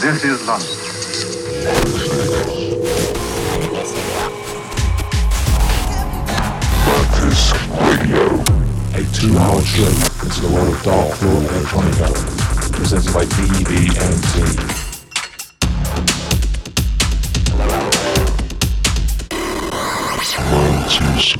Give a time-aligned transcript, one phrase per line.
[0.00, 0.66] This is London.
[8.94, 9.92] A two-hour trip
[10.22, 12.08] into the world of dark floor electronica,
[12.72, 14.80] presented by DVNT.
[20.50, 21.39] Mantis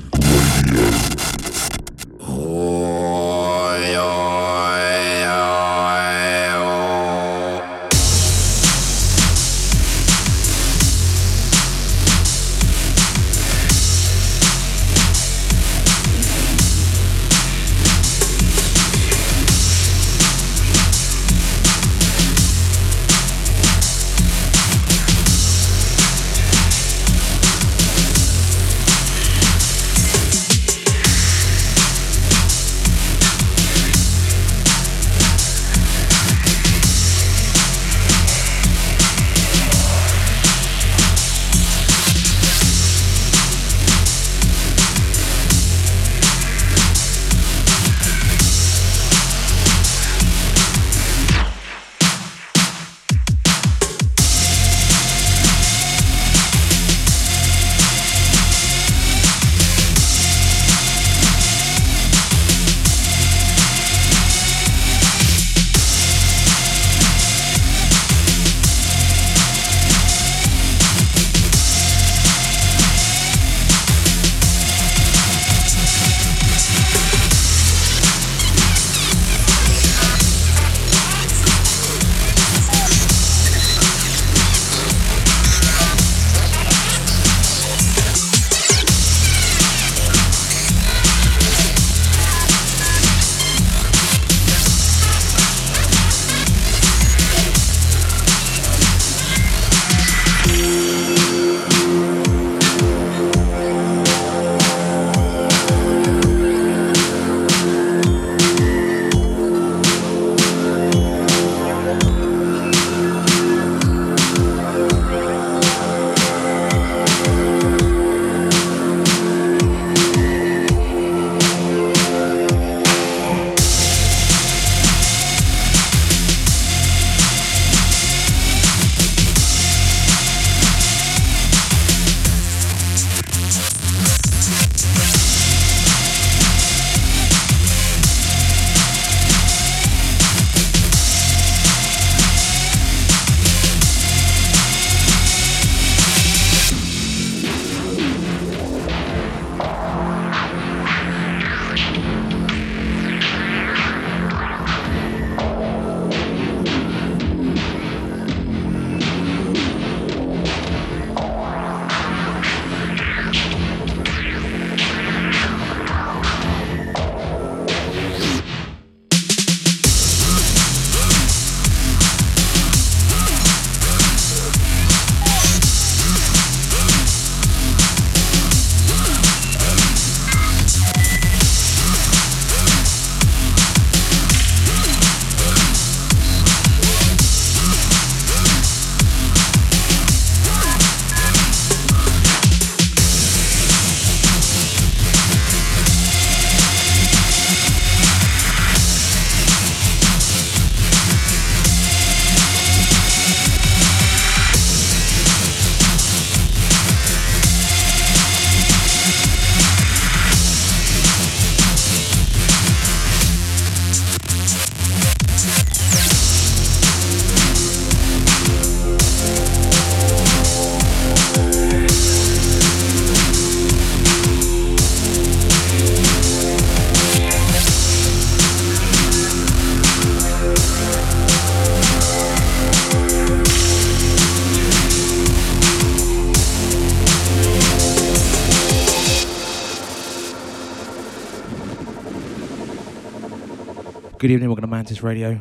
[244.30, 245.40] Good evening, welcome to Mantis Radio.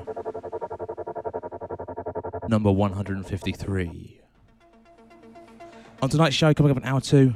[2.47, 4.21] Number 153.
[6.01, 7.36] On tonight's show, coming up in hour two,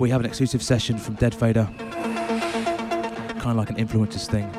[0.00, 1.70] we have an exclusive session from Dead Fader.
[1.78, 4.50] Kind of like an influencers thing.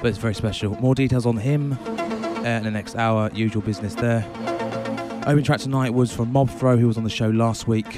[0.00, 0.80] But it's very special.
[0.80, 4.24] More details on him uh, in the next hour, usual business there.
[5.22, 7.88] Opening track tonight was from Mob Throw, who was on the show last week,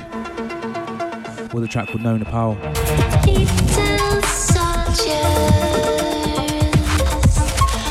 [1.52, 2.56] with a track called No Nepal.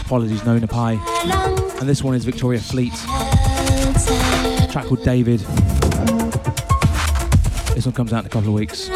[0.08, 0.94] Apologies, Nona Pi.
[1.82, 2.94] And this one is Victoria Fleet.
[4.72, 5.42] Track called David.
[7.76, 8.90] This one comes out in a couple of weeks.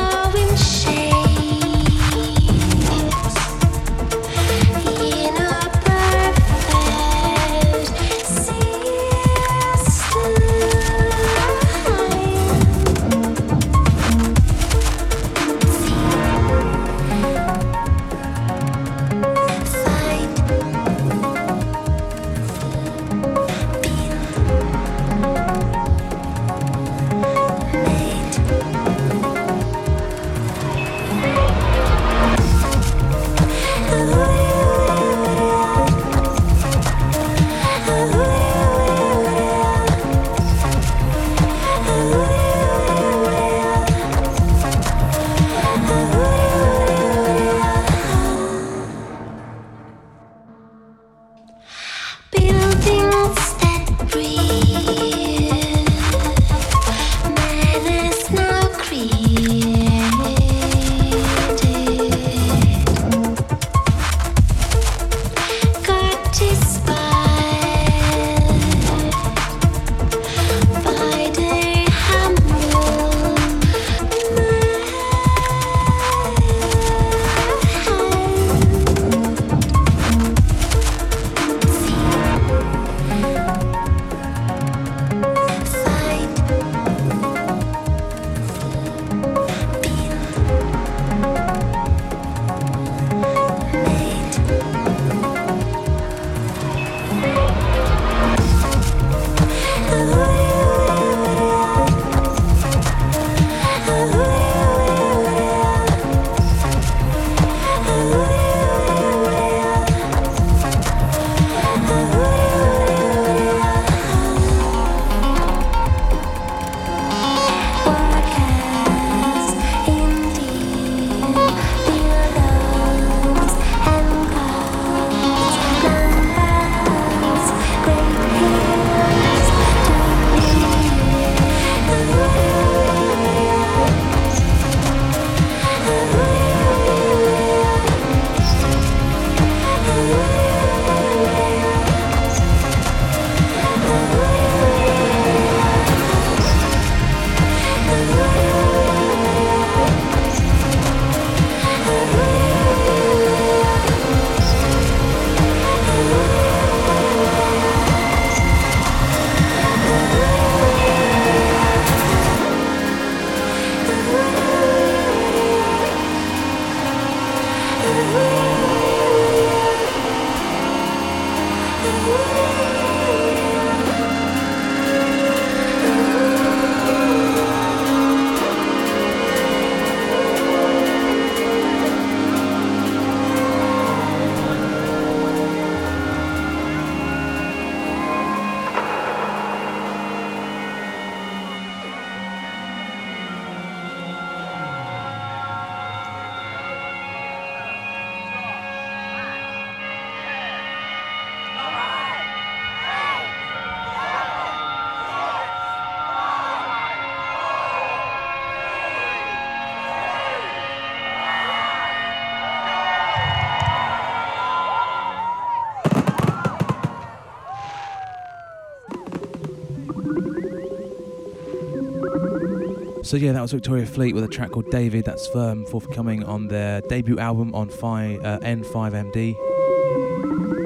[223.12, 225.04] So yeah, that was Victoria Fleet with a track called David.
[225.04, 229.36] That's firm forthcoming on their debut album on Fi, uh, N5MD.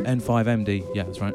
[0.05, 1.33] N5MD, yeah, that's right.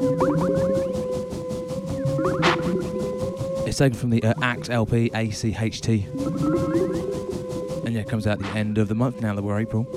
[3.67, 6.07] It's taken from the uh, Act LP, ACHT.
[7.85, 9.89] And yeah, it comes out at the end of the month now that we're April.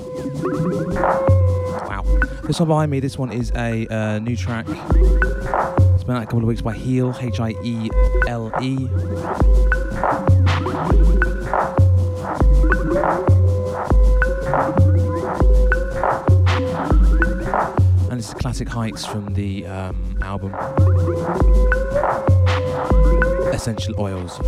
[1.86, 2.02] Wow.
[2.42, 4.66] This one behind me, this one is a uh, new track.
[4.68, 7.88] It's been out a couple of weeks by Hiele, H I E
[8.26, 9.63] L E.
[18.54, 20.54] Classic Heights from the um, album
[23.52, 24.38] Essential Oils.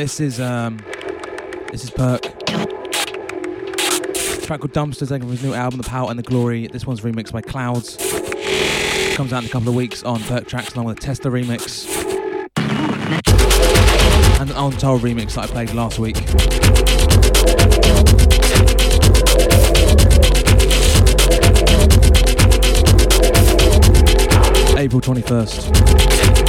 [0.00, 0.78] This is um,
[1.70, 2.22] this is Perc.
[4.46, 6.68] track called Dumpsters, taken from his new album, The Power and the Glory.
[6.68, 7.98] This one's remixed by Clouds.
[9.14, 11.86] Comes out in a couple of weeks on Perc Trax, along with a Tessela remix
[14.40, 16.16] and an Untold remix that I played last week.
[24.78, 26.39] April 21st.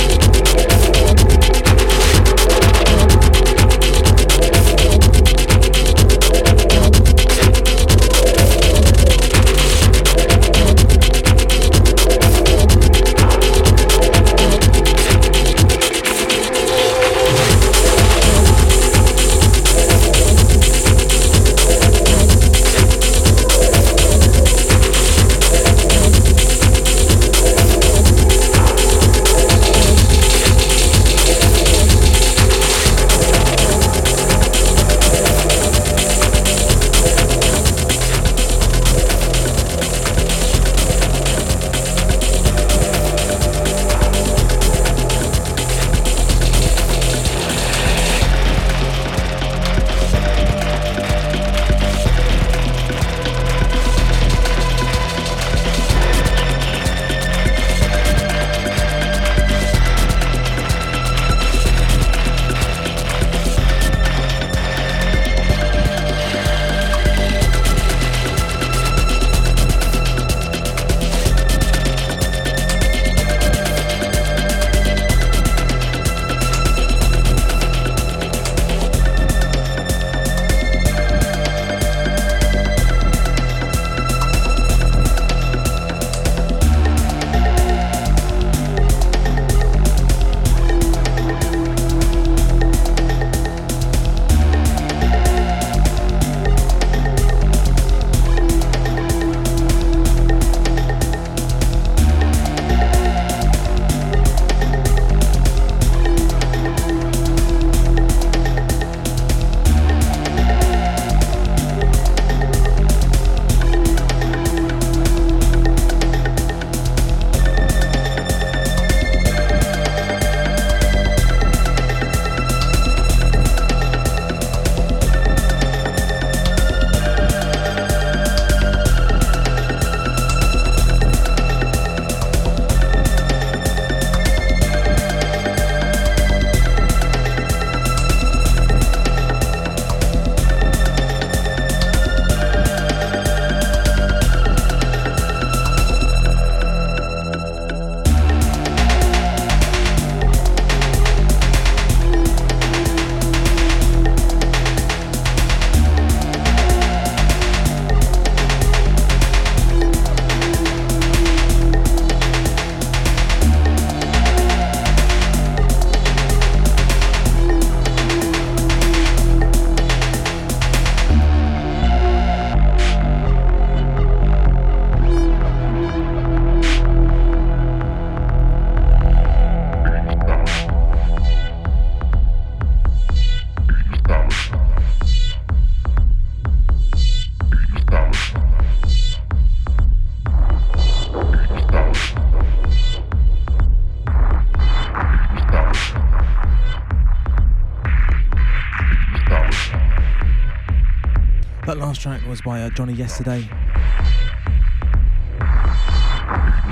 [202.02, 203.48] Track was by uh, Johnny Yesterday.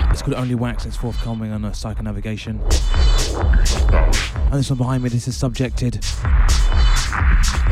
[0.10, 0.88] It's called Only Wax.
[0.88, 2.60] It's forthcoming on uh, Psychonavigation.
[4.46, 6.04] And this one behind me, this is Subjected.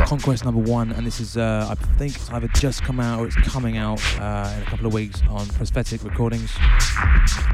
[0.05, 3.25] Conquest number one, and this is, uh, I think it's either just come out or
[3.25, 6.51] it's coming out uh, in a couple of weeks on Prosthetic Recordings.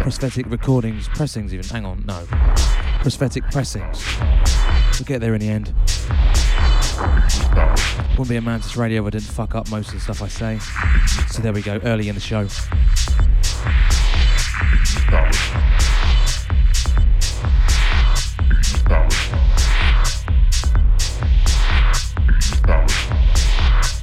[0.02, 1.66] Prosthetic Recordings, Pressings even.
[1.70, 2.26] Hang on, no.
[3.00, 4.04] Prosthetic Pressings.
[5.00, 5.74] We'll get there in the end.
[8.12, 10.28] Wouldn't be a Mantis Radio if I didn't fuck up most of the stuff I
[10.28, 10.60] say.
[11.30, 12.48] So there we go, early in the show.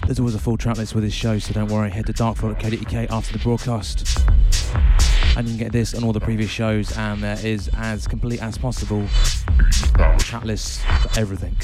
[0.06, 1.88] There's always a full track list with this show, so don't worry.
[1.88, 4.18] Head to darkfloor.co.uk after the broadcast.
[5.36, 8.42] And you can get this and all the previous shows, and there is as complete
[8.42, 9.06] as possible
[10.18, 11.56] track list for everything.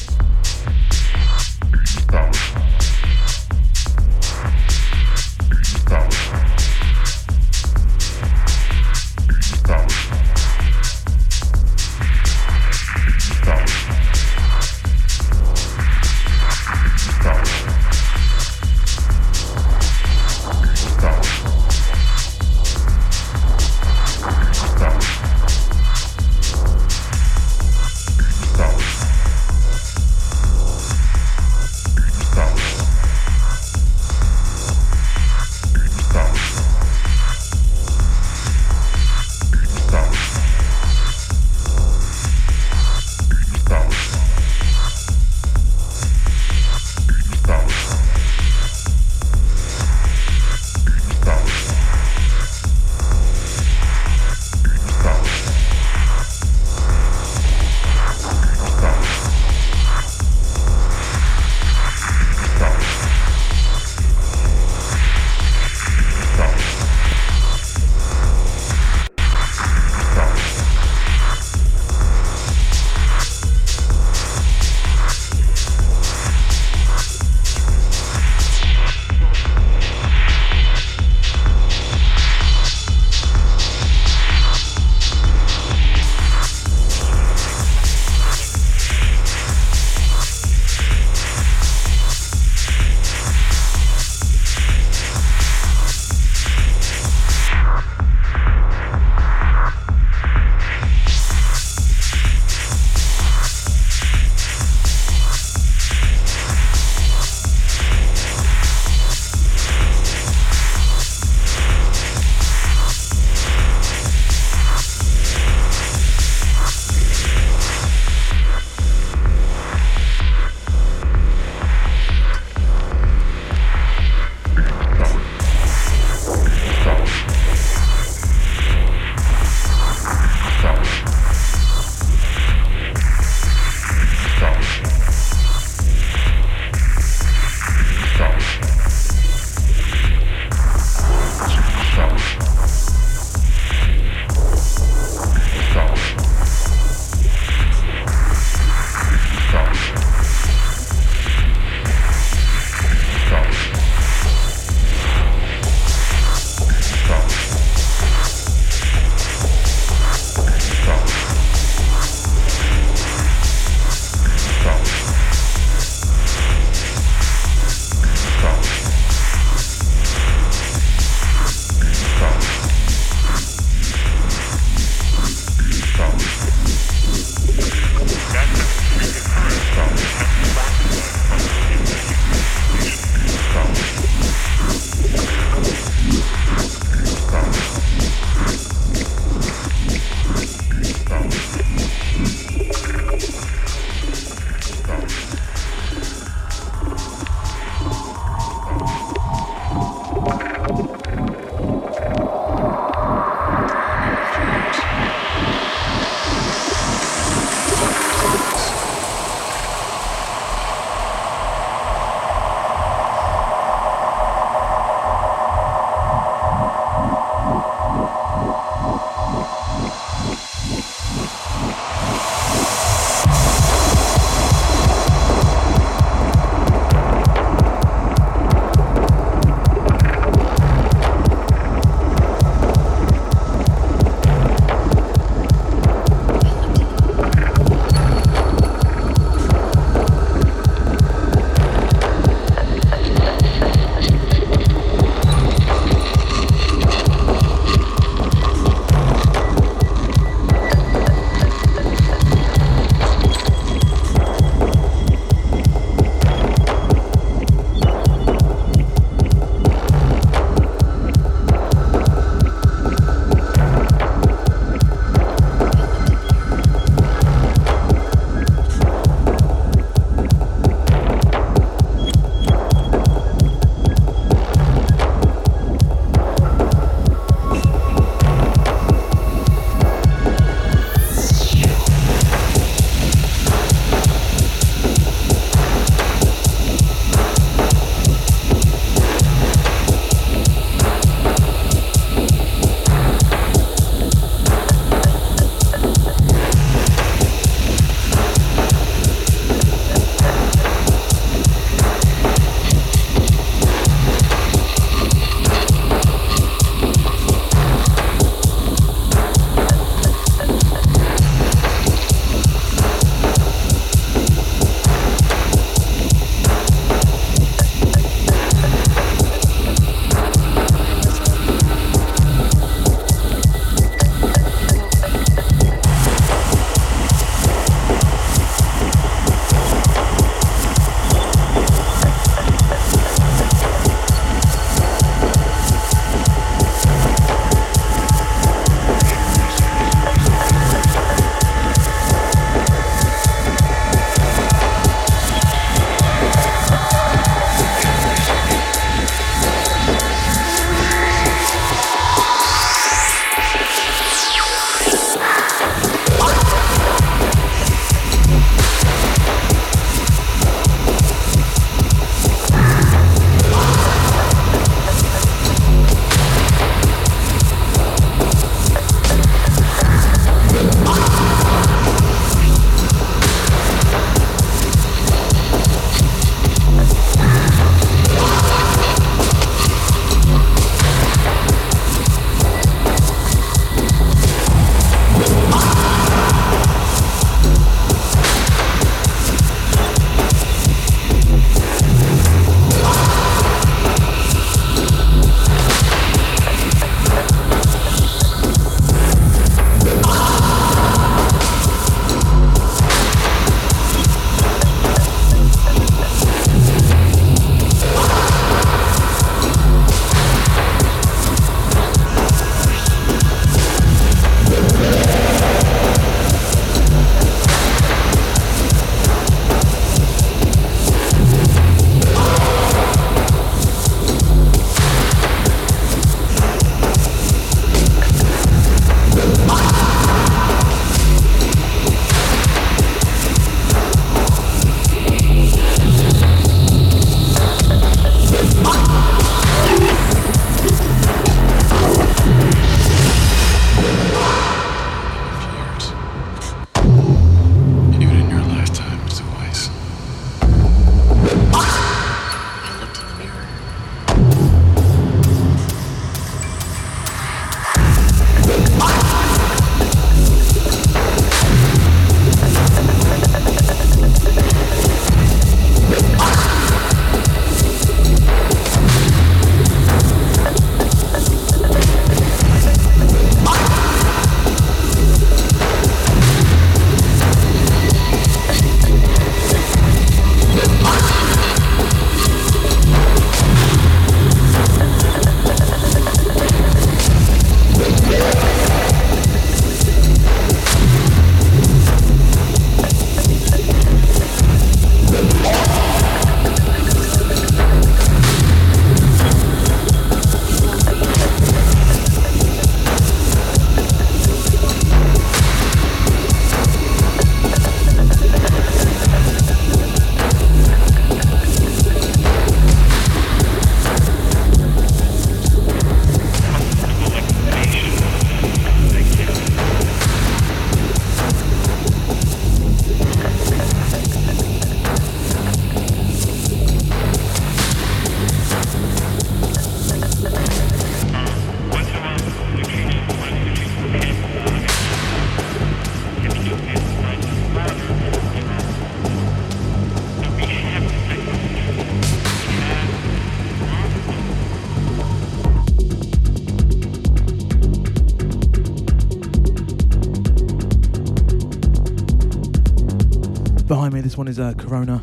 [554.16, 555.02] One is uh, Corona.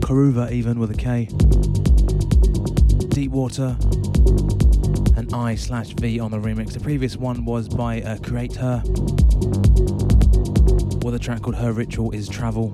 [0.00, 1.26] Karuva, even with a K.
[3.10, 3.76] Deep Water.
[5.16, 6.72] And I slash V on the remix.
[6.72, 8.82] The previous one was by uh, Create Her.
[11.04, 12.72] With a track called Her Ritual is Travel.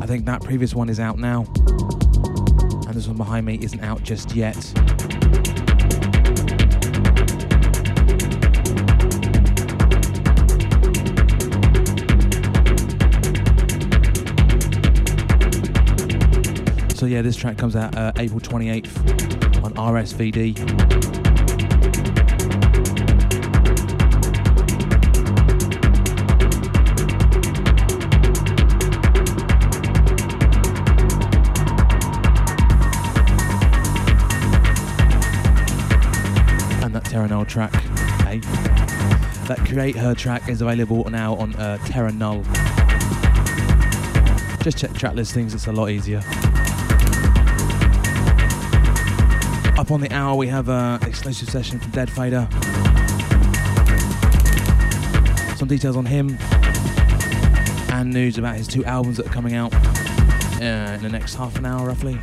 [0.00, 1.44] I think that previous one is out now.
[2.86, 4.56] And this one behind me isn't out just yet.
[17.06, 20.58] So yeah, this track comes out uh, April 28th on RSVD.
[36.82, 37.72] And that Terra Null track,
[38.24, 38.38] hey,
[39.46, 42.42] that Create Her track is available now on uh, Terra Null.
[44.64, 46.20] Just check track listings, it's a lot easier.
[49.86, 52.48] Up on the hour, we have an exclusive session from Dead Fader.
[55.56, 56.36] Some details on him
[57.92, 59.72] and news about his two albums that are coming out
[60.60, 62.18] uh, in the next half an hour, roughly.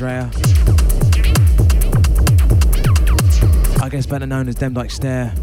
[0.00, 0.30] Andrea.
[3.82, 5.34] I guess better known as Demdike Stare.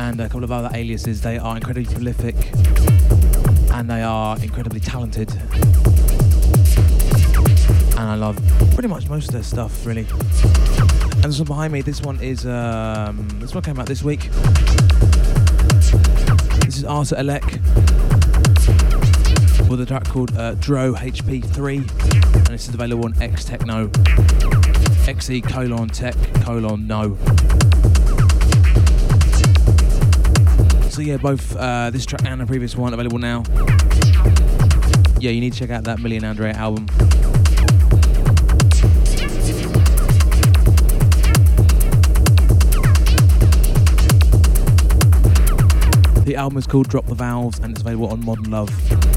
[0.00, 1.20] And a couple of other aliases.
[1.20, 2.34] They are incredibly prolific
[3.72, 5.30] and they are incredibly talented.
[7.92, 8.36] And I love
[8.72, 10.04] pretty much most of their stuff, really.
[11.22, 14.28] And this one behind me, this one is um, this one came out this week.
[16.64, 17.60] This is Arthur Elec
[19.76, 21.78] with a track called uh, Dro HP3,
[22.36, 27.16] and this is available on X Techno, XE colon Tech colon No.
[30.90, 33.42] So yeah, both uh, this track and the previous one available now.
[35.18, 36.86] Yeah, you need to check out that Millie & Andrea album.
[46.24, 49.13] The album is called Drop the Vowels and it's available on Modern Love.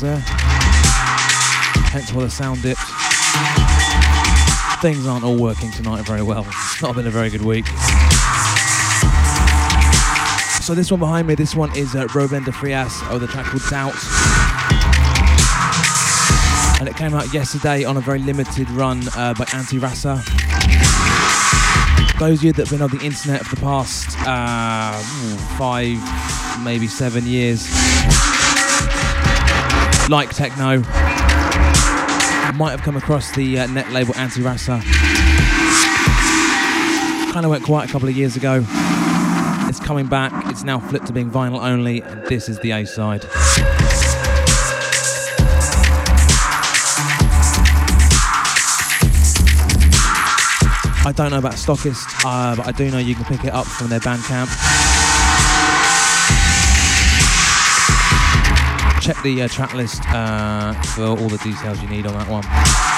[0.00, 0.22] There.
[1.90, 2.80] Hence why the sound dipped.
[4.80, 6.46] Things aren't all working tonight very well.
[6.48, 7.66] It's not been a very good week.
[10.62, 13.46] So this one behind me, this one is uh, Ruben de Frias of the track
[13.46, 13.94] called Doubt.
[16.80, 20.22] And it came out yesterday on a very limited run uh, by Anti-Rasa.
[22.18, 24.98] Those of you that have been on the internet for the past uh,
[25.58, 25.98] five,
[26.64, 27.66] maybe seven years,
[30.10, 30.80] like techno.
[32.56, 34.82] Might have come across the uh, net label Anti-Rasa.
[37.32, 38.64] Kind of went quiet a couple of years ago.
[39.68, 40.32] It's coming back.
[40.50, 42.02] It's now flipped to being vinyl only.
[42.02, 43.24] And this is the A side.
[51.06, 53.66] I don't know about Stockist, uh, but I do know you can pick it up
[53.66, 54.89] from their Bandcamp.
[59.00, 62.89] Check the uh, track list uh, for all the details you need on that one.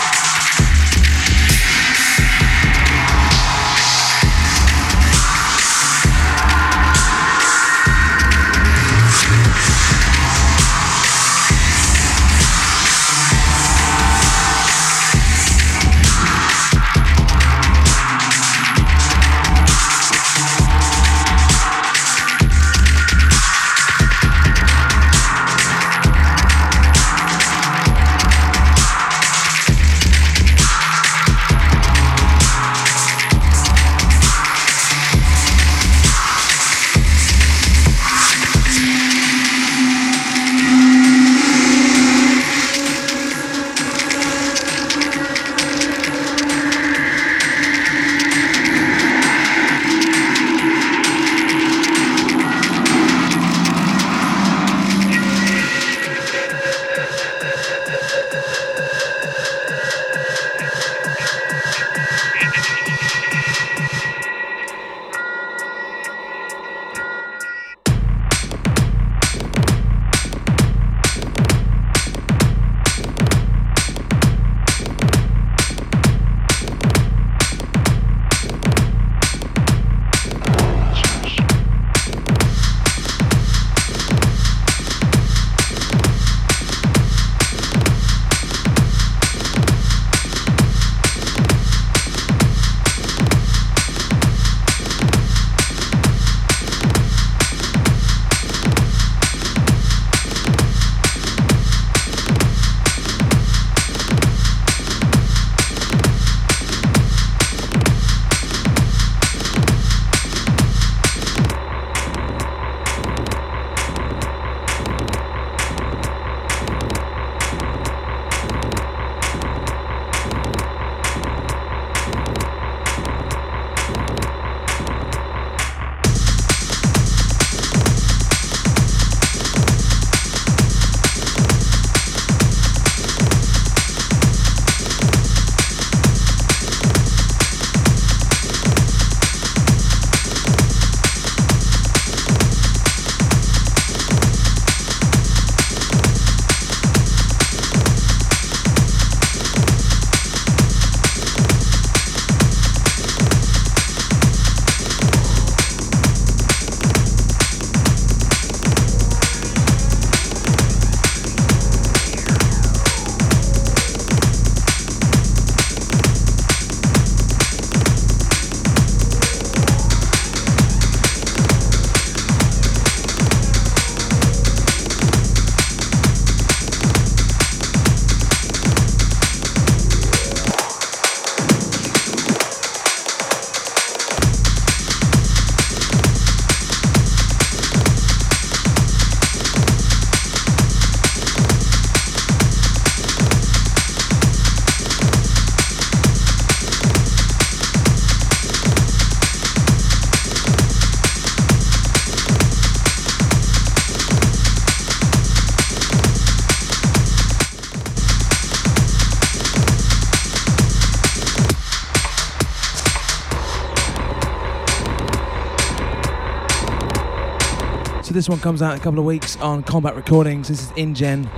[218.12, 220.48] So this one comes out in a couple of weeks on Combat Recordings.
[220.48, 221.30] This is InGen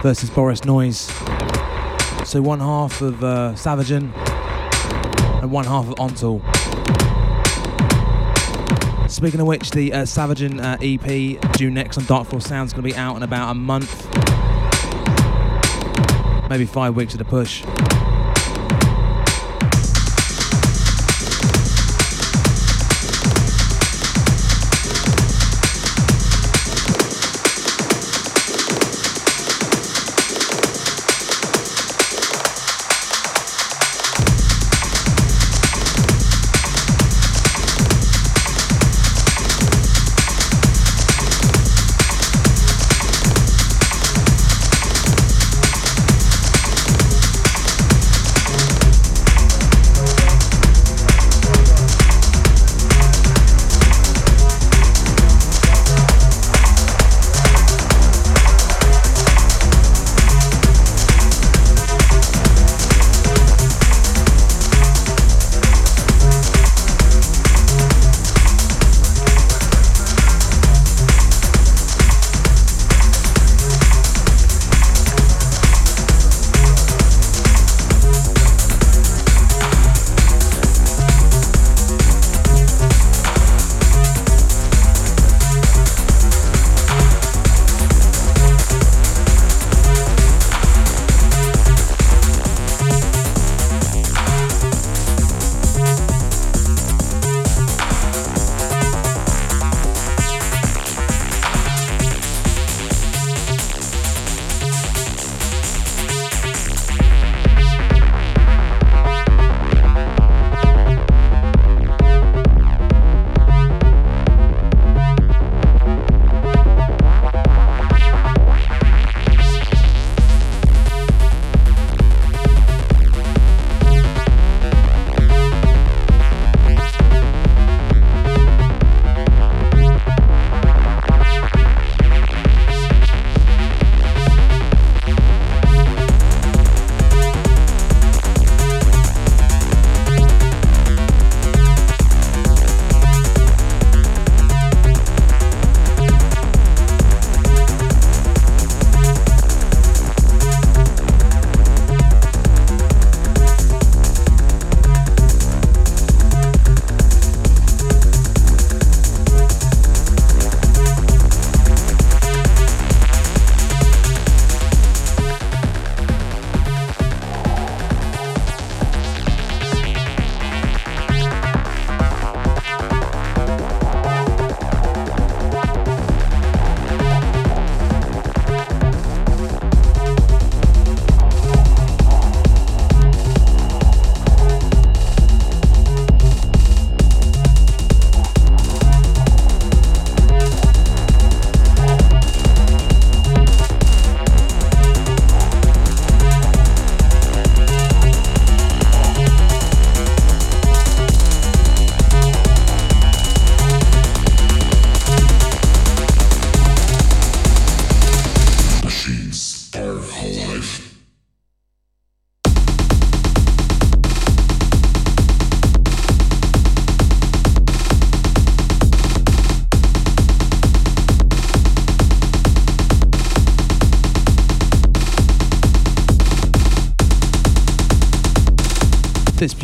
[0.00, 1.00] versus Boris Noise.
[2.24, 4.10] So one half of uh, Savagen
[5.42, 6.40] and one half of Ontal.
[9.10, 12.72] Speaking of which, the uh, Savagen uh, EP due next on Dark Force Sound is
[12.72, 14.08] going to be out in about a month,
[16.48, 17.62] maybe five weeks at a push.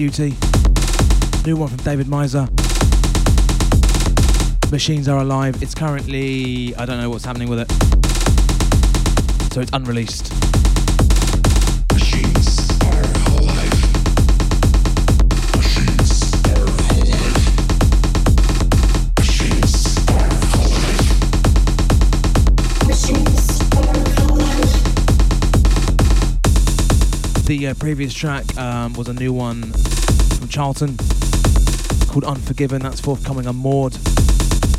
[0.00, 0.34] Beauty.
[1.44, 2.48] New one from David Miser.
[4.72, 5.62] Machines Are Alive.
[5.62, 7.70] It's currently, I don't know what's happening with it.
[9.52, 10.32] So it's unreleased.
[11.92, 13.04] Machines are
[13.36, 13.74] alive.
[15.58, 17.44] Machines are alive.
[27.44, 29.74] The uh, previous track um, was a new one
[30.50, 30.96] Charlton
[32.08, 32.82] called Unforgiven.
[32.82, 33.92] That's forthcoming on Maud.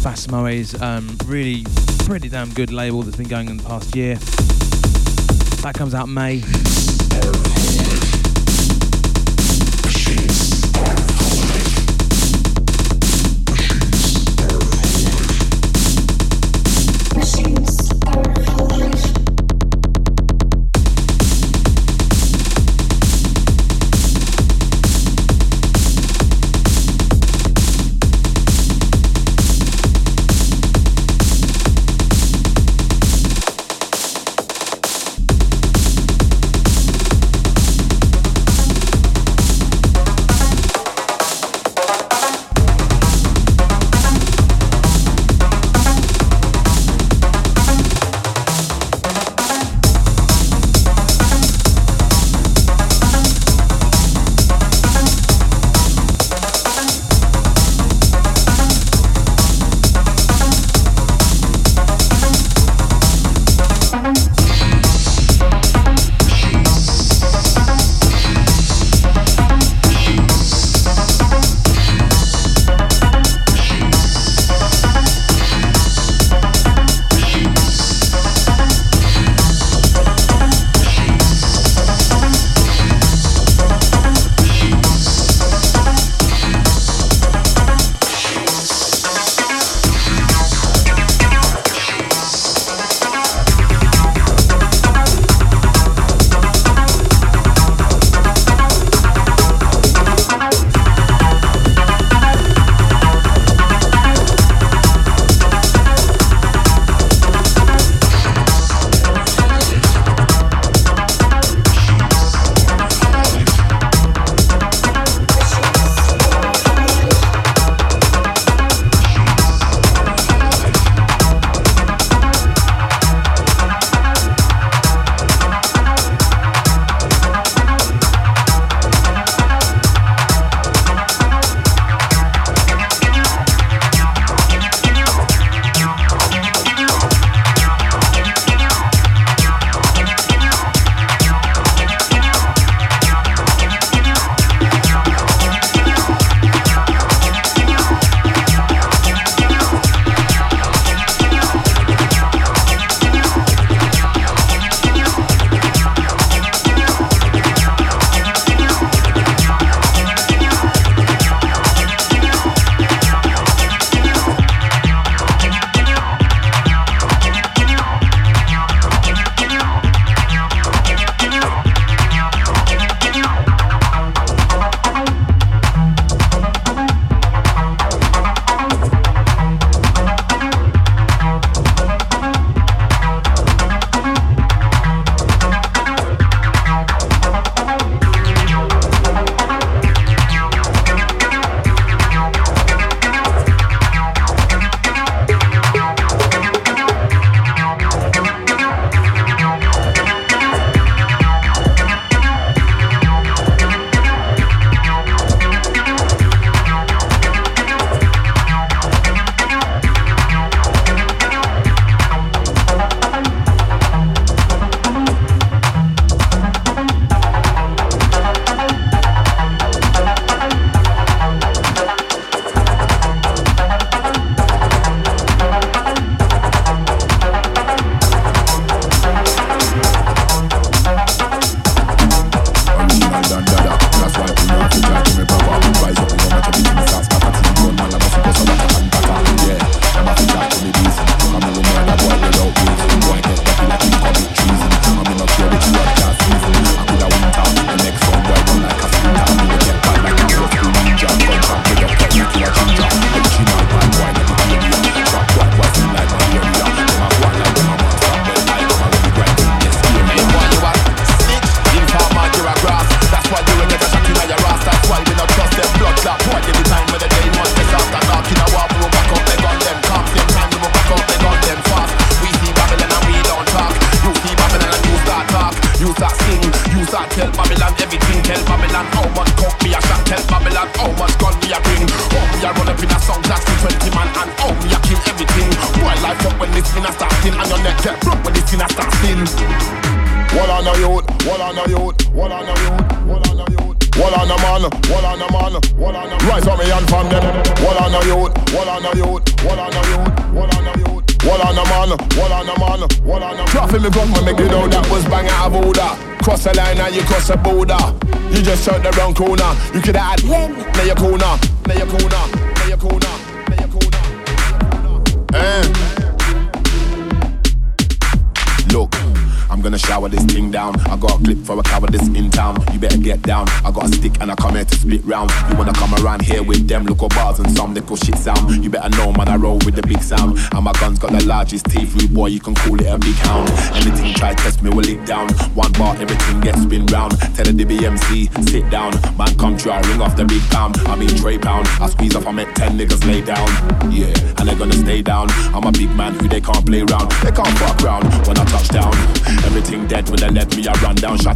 [0.03, 1.63] Fasmoe's um, really
[1.99, 4.15] pretty damn good label that's been going in the past year.
[5.63, 6.43] That comes out May.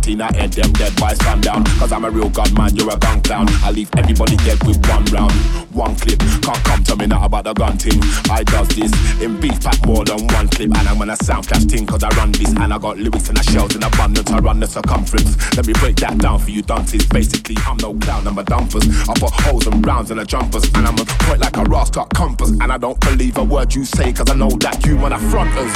[0.05, 1.65] I head them dead by stand down.
[1.79, 3.47] Cause I'm a real god man, you're a gun clown.
[3.63, 5.31] I leave everybody dead with one round,
[5.73, 6.19] one clip.
[6.45, 7.99] Can't come to me now about the gun thing.
[8.29, 10.77] I does this in beef pack more than one clip.
[10.77, 12.53] And I'm gonna sound clash thing cause I run this.
[12.55, 14.29] And I got lyrics and I shells in abundance.
[14.29, 15.35] I run the circumference.
[15.57, 17.03] Let me break that down for you dunces.
[17.07, 18.85] Basically, I'm no clown, I'm a dumpers.
[19.09, 20.65] I put holes and rounds in the jumpers.
[20.75, 22.51] And I'm a point like a rascal compass.
[22.61, 25.49] And I don't believe a word you say cause I know that you wanna front
[25.57, 25.73] us.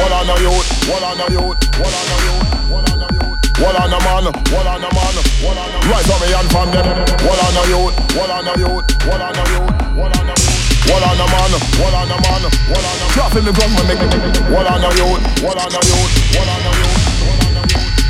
[0.00, 0.48] What I know you,
[0.88, 1.60] what I know youth.
[1.76, 2.72] what I know youth.
[2.72, 2.85] what
[3.64, 6.68] on a man, what on a man, what on a Rise up me hand from
[6.76, 6.84] them.
[7.24, 10.34] What on a youth, what on a youth, what on a youth, what on a
[10.86, 13.86] what on a man, what on a man, what on a Dropping me gun when
[13.88, 13.96] me
[14.52, 17.16] What on a youth, what on a youth, what on a youth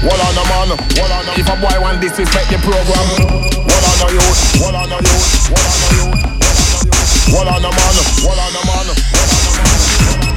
[0.03, 3.07] what on a man, what on a If a boy want disrespect the program
[3.65, 6.27] What on a youth, what on a youth, what on a youth
[7.33, 9.67] What on a man, what on a man, what on a man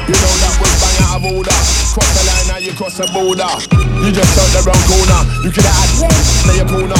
[0.08, 0.79] You know that was
[1.26, 1.60] order
[1.94, 3.50] Cross the line you cross the border.
[4.06, 5.22] You just the wrong corner.
[5.44, 5.66] You could
[6.56, 6.96] your corner.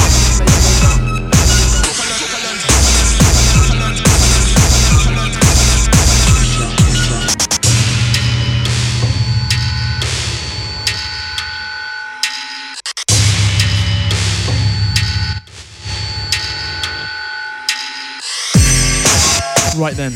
[19.78, 20.12] Right then,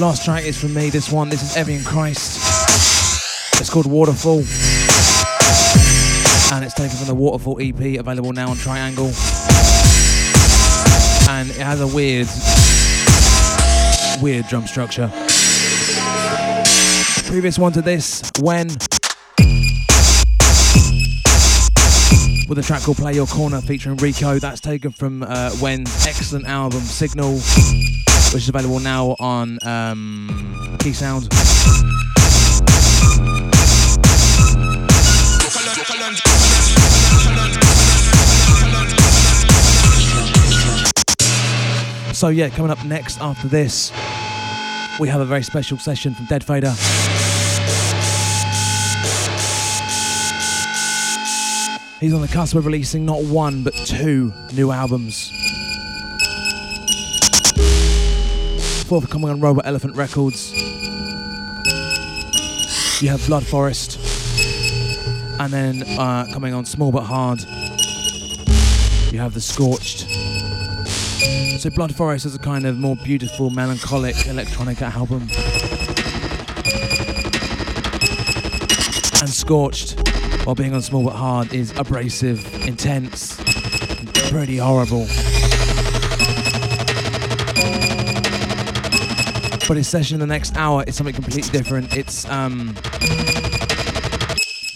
[0.00, 0.90] last track is from me.
[0.90, 2.51] This one, this is Evian Christ.
[3.62, 4.38] It's called Waterfall,
[6.52, 9.06] and it's taken from the Waterfall EP, available now on Tri Angle.
[11.30, 12.26] And it has a weird,
[14.20, 15.06] weird drum structure.
[17.30, 18.66] Previous one to this, when
[22.48, 24.40] with a track called Play Your Corner featuring Riko.
[24.40, 27.34] That's taken from uh, Wen's excellent album Signal
[28.34, 30.28] which is available now on um,
[30.78, 32.11] Keysound.
[42.14, 43.90] So yeah, coming up next after this,
[45.00, 46.70] we have a very special session from Dead Fader.
[52.00, 55.32] He's on the cusp of releasing not one but two new albums.
[58.92, 60.52] forthcoming on Robot Elephant Records.
[63.00, 63.98] You have Blood Forest,
[65.38, 67.40] and then uh, coming on Small But Hard,
[69.12, 70.08] you have The Scorched.
[71.60, 75.22] So Blood Forest is a kind of more beautiful, melancholic electronic album.
[79.20, 79.98] And Scorched,
[80.44, 83.36] while being on Small But Hard, is abrasive, intense,
[84.30, 85.06] pretty horrible.
[89.68, 91.96] But his session the next hour is something completely different.
[91.96, 92.74] It's um,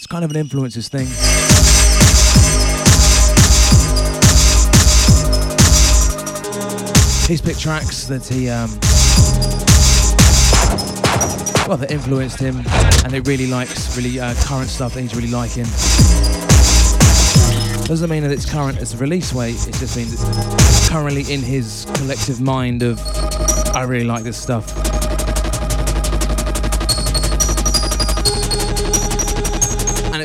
[0.06, 1.06] it's kind of an influences thing.
[7.26, 8.70] He's picked tracks that he um,
[11.66, 12.62] well that influenced him,
[13.02, 15.64] and he really likes really uh, current stuff that he's really liking.
[17.86, 19.56] Doesn't mean that it's current as a release weight.
[19.66, 23.00] It just means it's currently in his collective mind of
[23.74, 24.95] I really like this stuff.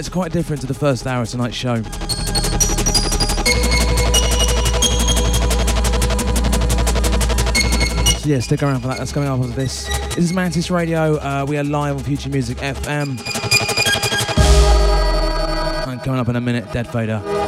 [0.02, 1.76] It's quite different to the first hour of tonight's show.
[8.18, 8.98] So yeah, stick around for that.
[8.98, 9.86] That's coming up after this.
[10.16, 11.18] This is Mantis Radio.
[11.18, 13.10] Uh, we are live on Future Music FM.
[15.88, 17.41] And coming up in a minute, Dead Fader.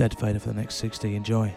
[0.00, 1.14] Dead Fader for the next 60.
[1.14, 1.54] Enjoy.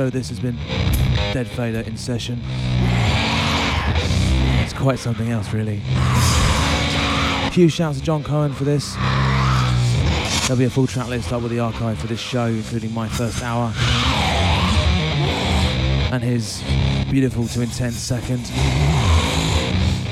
[0.00, 0.56] So this has been
[1.34, 2.40] Dead Fader in session.
[4.64, 5.82] It's quite something else, really.
[7.52, 8.94] Huge shouts to John Cohen for this.
[10.46, 13.08] There'll be a full track list up with the archive for this show, including my
[13.08, 13.74] first hour
[16.14, 16.62] and his
[17.10, 18.48] beautiful to intense second.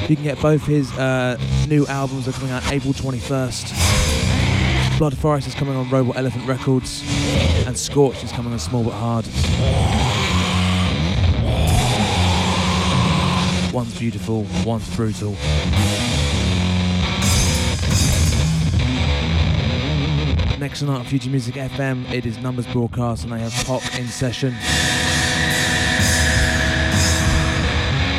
[0.07, 4.19] You can get both his uh, new albums are coming out April 21st.
[4.99, 7.03] Blood Forest is coming on Robot Elephant Records,
[7.79, 9.25] Scorch is coming on Small But Hard.
[13.73, 15.33] One's beautiful, one's brutal.
[20.59, 24.09] Next tonight on Future Music FM, it is Numbers Broadcast, and they have Pop in
[24.09, 24.51] session.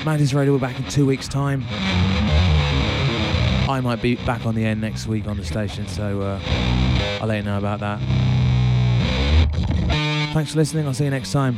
[0.06, 1.66] Madness Radio, we're back in two weeks' time.
[3.70, 6.40] I might be back on the end next week on the station, so uh,
[7.22, 8.29] I'll let you know about that.
[10.34, 11.58] Thanks for listening, I'll see you next time.